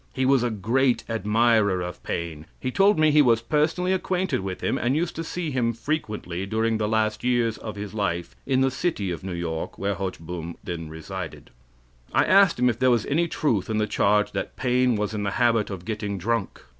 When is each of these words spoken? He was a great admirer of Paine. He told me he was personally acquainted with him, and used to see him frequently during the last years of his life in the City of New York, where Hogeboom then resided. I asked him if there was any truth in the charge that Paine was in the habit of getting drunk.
He 0.13 0.25
was 0.25 0.41
a 0.41 0.49
great 0.49 1.03
admirer 1.07 1.79
of 1.83 2.01
Paine. 2.01 2.47
He 2.59 2.71
told 2.71 2.97
me 2.97 3.11
he 3.11 3.21
was 3.21 3.39
personally 3.43 3.93
acquainted 3.93 4.39
with 4.39 4.61
him, 4.61 4.79
and 4.79 4.95
used 4.95 5.15
to 5.15 5.23
see 5.23 5.51
him 5.51 5.73
frequently 5.73 6.47
during 6.47 6.79
the 6.79 6.87
last 6.87 7.23
years 7.23 7.59
of 7.59 7.75
his 7.75 7.93
life 7.93 8.35
in 8.47 8.61
the 8.61 8.71
City 8.71 9.11
of 9.11 9.23
New 9.23 9.31
York, 9.35 9.77
where 9.77 9.93
Hogeboom 9.93 10.55
then 10.63 10.89
resided. 10.89 11.51
I 12.13 12.25
asked 12.25 12.57
him 12.57 12.67
if 12.67 12.79
there 12.79 12.89
was 12.89 13.05
any 13.05 13.27
truth 13.27 13.69
in 13.69 13.77
the 13.77 13.85
charge 13.85 14.31
that 14.31 14.55
Paine 14.55 14.95
was 14.95 15.13
in 15.13 15.21
the 15.21 15.29
habit 15.37 15.69
of 15.69 15.85
getting 15.85 16.17
drunk. 16.17 16.63